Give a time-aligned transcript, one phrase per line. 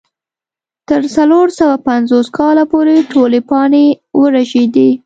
[0.89, 3.85] تر څلور سوه پنځوس کاله پورې ټولې پاڼې
[4.21, 4.89] ورژېدې.